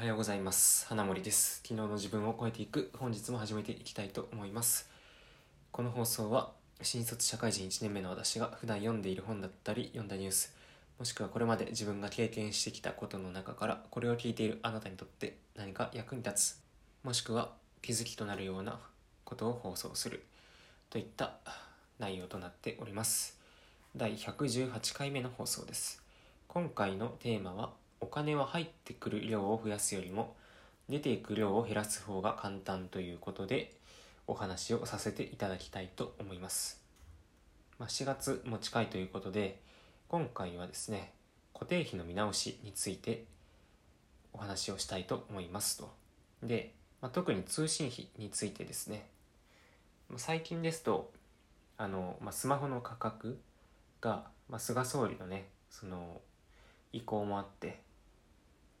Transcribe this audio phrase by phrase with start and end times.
[0.00, 0.86] おはようございます。
[0.86, 1.56] 花森です。
[1.56, 2.90] 昨日の自分を超えていく。
[2.96, 4.88] 本日も始めていきたいと思います。
[5.70, 10.56] この放送は新卒社会人1年目の私が普段読んでいる本だったり読んだニュース
[10.98, 16.58] もしくはこれまで自分が経験してきたことの中からこれを聞いているあなたにとって何か役に立つ
[17.04, 17.50] もしくは
[17.82, 18.78] 気づきとなるような
[19.26, 20.24] ことを放送する
[20.88, 21.34] といった
[21.98, 23.38] 内容となっております。
[23.94, 26.02] 第118回目の放送です。
[26.48, 30.34] 今回のテーマはお金は入ってくる量を増やすよりも
[30.88, 33.72] 出ていく量を減らす方が簡単ということで
[34.26, 36.80] お話をさせていただきたいと思います、
[37.78, 39.60] まあ、4月も近いということで
[40.08, 41.12] 今回はですね
[41.52, 43.24] 固定費の見直しについて
[44.32, 45.92] お話をしたいと思いますと。
[46.42, 49.06] で、まあ、特に通信費についてですね
[50.16, 51.12] 最近ですと
[51.76, 53.38] あの、まあ、スマホの価格
[54.00, 56.20] が、まあ、菅総理のねその
[56.92, 57.80] 意向もあって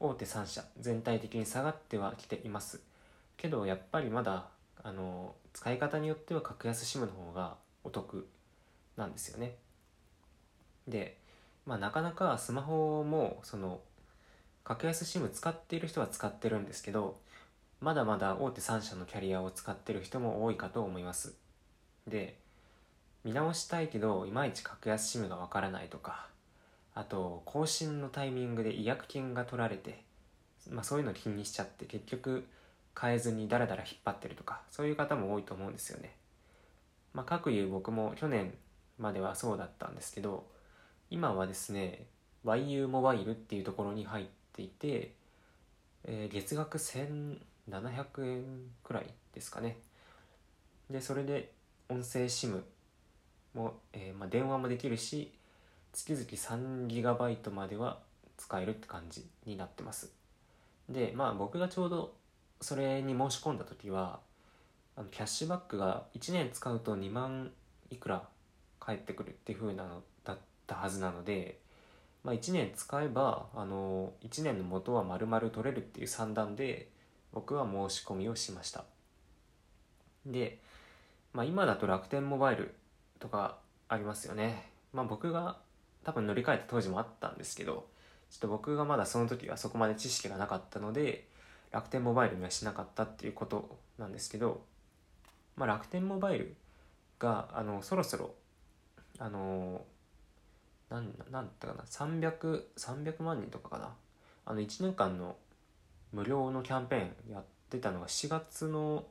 [0.00, 2.80] 大手3社全体的に下がってはきています。
[3.36, 4.46] けどやっぱりまだ
[4.82, 8.26] あの使い方によっては格安 SIM の方がお得
[8.96, 9.56] なんですよね。
[10.88, 11.18] で、
[11.66, 13.80] まあ、なかなかスマホもその
[14.64, 17.18] 格安 SIM 使っている人は使ってるんですけど
[17.80, 21.34] まだまだ大手3社のキャリアを使ってる人も多いかと思います。
[22.06, 22.38] で
[23.22, 26.28] 見直したいけどいまいち格安 SIM がわからないとか
[26.94, 30.02] あと更新のタイミングで違約金が取られて、
[30.68, 32.46] まあ、そういうの気にしちゃって結局
[33.00, 36.14] 変えずにダラダラ引っ張ってるとかそういう方も多いと思うんですよね。
[37.12, 38.54] まあ、各いう僕も去年
[38.98, 40.46] まではそうだったんですけど
[41.10, 42.06] 今はですね
[42.44, 45.14] YU モバイルっていうところに入っていて、
[46.04, 47.46] えー、月額1700
[48.24, 48.44] 円
[48.84, 49.78] くらいですかね。
[50.88, 51.52] でそれで
[51.88, 52.62] 音声 SIM
[53.54, 55.32] も、えー、まあ、電話もできるし
[55.92, 57.98] 月々 3GB までは
[58.36, 60.12] 使えるって感じになってます。
[60.88, 62.14] でまあ僕がちょうど
[62.60, 64.20] それに申し込んだ時は
[64.96, 67.50] あのキャッシュバックが1年使うと2万
[67.90, 68.22] いくら
[68.78, 71.58] 返ってくるっていう風なのだったはずなので、
[72.24, 76.88] まあ、1年使えばあの1年の元は丸々取れるっていう算段で
[77.32, 78.84] 僕は申し込みをしました。
[80.26, 80.58] で、
[81.32, 82.74] まあ、今だと楽天モバイル
[83.20, 84.70] とかありますよね。
[84.92, 85.58] まあ僕が
[86.04, 87.86] 多分乗り換えた当時もあったんですけど
[88.30, 91.26] ちょっと僕がまだその時はそこまで知識がなかったので
[91.70, 94.62] 楽天モバイルにはしなかったっていうことなんですけど、
[95.56, 96.56] まあ、楽天モバイル
[97.18, 98.34] があのそろそろ
[99.18, 99.82] あの
[100.88, 103.90] なんなんだかな 300, 300万人とかかな
[104.46, 105.36] あの1年間の
[106.12, 109.04] 無料のキャンペーンやってたのが4月の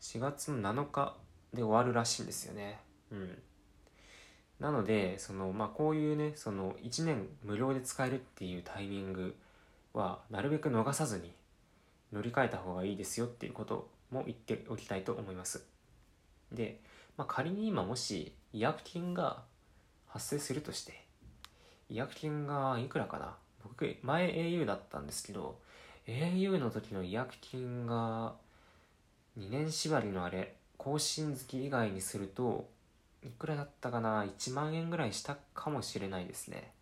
[0.00, 1.16] 4月の7日
[1.54, 2.78] で終わるらしいんですよね。
[3.10, 3.38] うん。
[4.64, 9.36] なのでその、まあ、こういうねその1年無料で使えるっていうタイミング
[9.92, 11.34] はなるべく逃さずに
[12.14, 15.66] 乗り換えた方がいいですよっていうことも言っておきたいと思います。
[16.50, 16.80] で、
[17.18, 19.42] まあ、仮に今もし違約金が
[20.06, 21.04] 発生するとして
[21.90, 23.36] 違約金がいくらかな？
[23.62, 25.58] 僕前 au だったんですけど
[26.06, 28.32] au の時の違約金が
[29.38, 32.72] 2年縛りのあれ更新月以外にすると
[33.24, 36.72] いくらだったかな？1万円ぐらいしたかもしれないですね。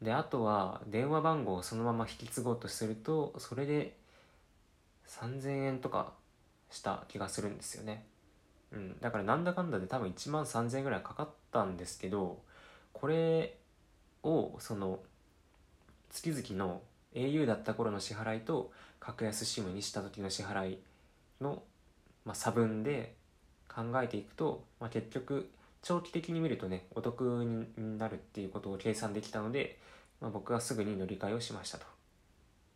[0.00, 3.96] であとは電話番号をそのまま引き継ごうとするとそれで
[5.08, 6.12] 3000円とか
[6.70, 8.06] した気がするんですよね。
[8.72, 9.00] うん。
[9.00, 12.40] だからなんだかんだで多分1万3000円ぐらいかかったんですけど
[12.92, 13.56] これ
[14.22, 15.00] をその
[16.10, 16.80] 月々の
[17.14, 20.78] au だった頃の支払いと格安 SIM にした時の支払い
[21.40, 21.62] の、
[22.24, 23.14] まあ、差分で
[23.72, 25.48] 考えていくと、まあ、結局
[25.82, 27.22] 長期的に見るとねお得
[27.76, 29.78] になるっていうことを計算できたので、
[30.20, 31.86] まあ、僕はすぐに乗り換えをしましたと。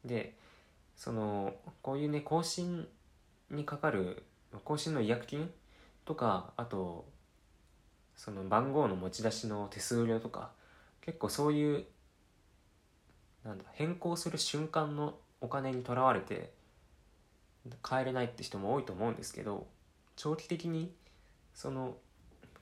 [0.04, 0.34] で
[0.96, 2.86] そのこういうね更新
[3.50, 4.22] にかかる
[4.64, 5.50] 更新の違約金
[6.04, 7.04] とかあと
[8.16, 10.50] その番号の持ち出しの手数料とか
[11.00, 11.84] 結構そういう
[13.44, 16.52] なんだ変更する瞬間のお金にとらわれて
[17.82, 19.66] 帰れないって人も多いと思うんですけど
[20.16, 20.92] 長期的に
[21.54, 21.96] その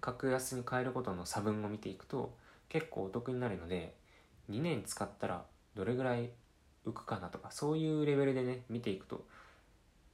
[0.00, 2.36] 格安に変えることの差分を見ていくと
[2.68, 3.94] 結構お得になるので
[4.50, 5.44] 2年使ったら
[5.74, 6.30] どれぐらい
[6.86, 9.24] 浮くかなとかそういうレベルでね見ていくと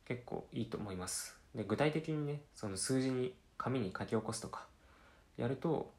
[0.07, 1.37] 結構いいと思います。
[1.55, 4.67] で具体的にねその数字に紙に書き起こすとか
[5.37, 5.93] やると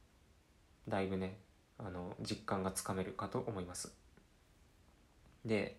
[0.88, 1.38] だいぶね
[1.77, 3.94] あの実感がつかめるかと思います。
[5.45, 5.77] で、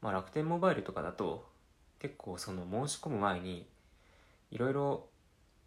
[0.00, 1.46] まあ、楽天モバイルとかだと
[1.98, 3.66] 結構その申し込む前に
[4.52, 5.08] いろいろ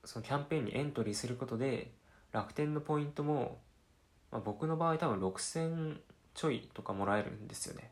[0.06, 1.92] そのキャンペーンにエントリーすることで
[2.32, 3.58] 楽天のポイントも、
[4.32, 5.98] まあ、僕の場合多分6000
[6.34, 7.92] ちょいとかもらえるんですよね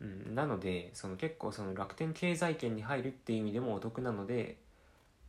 [0.00, 4.56] うん、なのでその結構その楽天経済圏に入るっていう意味でもお得なので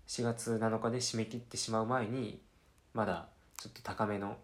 [0.08, 2.40] 4月7日で締め切ってしまう前に
[2.94, 3.28] まだ
[3.58, 4.38] ちょっと高めの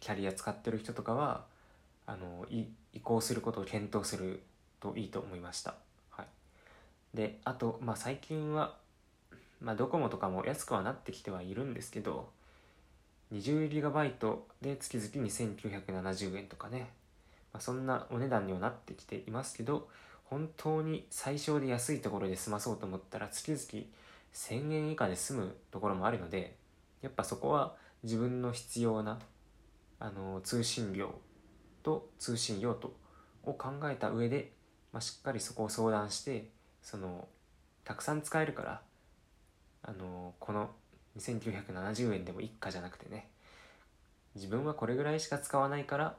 [0.00, 1.44] キャリア使ってる人とかは
[2.06, 2.68] あの移
[3.02, 4.42] 行することを検討する
[4.80, 5.74] といいと思いました。
[6.10, 6.26] はい、
[7.14, 8.76] であと、まあ、最近は、
[9.60, 12.28] まあ、ドコモとかも安くはなってきてはいるんですけど
[13.32, 16.90] 20GB で月々2970円とかね、
[17.52, 19.88] まあ、そんなお値段にはなってきていますけど
[20.24, 23.86] 本当に最小で安いところで済まそうと思ったら月々
[24.34, 26.56] 1000円以下で済むところもあるので
[27.02, 29.18] やっぱそこは自分の必要な
[29.98, 31.14] あの通信量
[31.82, 32.94] と通信用途
[33.44, 34.52] を考えた上で、
[34.92, 36.48] まあ、しっかりそこを相談して
[36.82, 37.28] その
[37.84, 38.82] たくさん使えるから
[39.86, 40.70] あのこの
[41.18, 43.28] 2970円でも一家じゃなくてね
[44.34, 46.16] 自分はこれぐらいしか使わないから、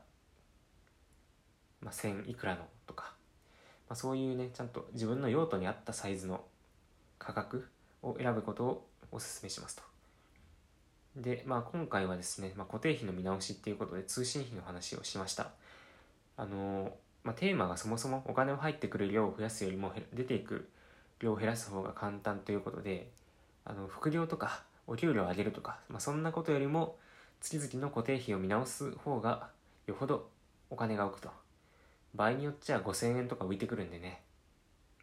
[1.81, 3.13] まあ、1000いくらのとか、
[3.87, 6.43] まあ、そういうねちゃんと自分の用途に合ったサイズの
[7.19, 7.67] 価格
[8.01, 9.83] を選ぶことをお勧めしますと。
[11.15, 15.51] で、まあ、今回はですね、まあ、固定費の見直しっていうことで通信費の話をしました。
[16.37, 16.93] あの
[17.23, 20.69] まあ、テーマがそもそもお金を入ってくる量を増やすよりも出ていく
[21.19, 23.09] 量を減らす方が簡単ということで
[23.69, 26.95] あの副業とかお給料を上げるとか、まあ、そんなことよりも
[27.41, 29.49] 月々の固定費を見直す方が
[29.87, 30.29] よほど
[30.69, 31.29] お金が浮くと
[32.15, 34.21] 場合によっちゃ5000円とか浮いてくるんでね、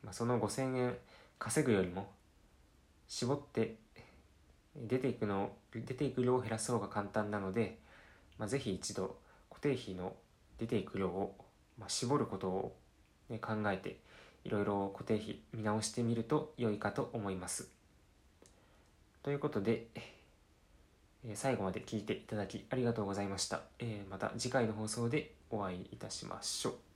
[0.02, 0.96] まあ、その5000円
[1.38, 2.08] 稼ぐよりも
[3.06, 3.76] 絞って
[4.74, 7.78] 出ていくの出ていく量を減らす方が簡単なので、
[8.38, 9.18] まあ、ぜひ一度
[9.50, 10.14] 固定費の
[10.58, 11.36] 出ていく量を、
[11.78, 12.76] まあ、絞ることを、
[13.28, 13.98] ね、考えて
[14.44, 17.73] いろいろ固定費見直してみると良いかと思います。
[19.24, 19.86] ということで、
[21.26, 23.62] え最後まで聞いていただきありがとうございました。
[23.78, 26.93] えまた次回の放送でお会いいたしましょう。